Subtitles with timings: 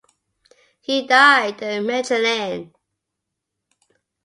[0.81, 2.73] He died in Mechelen.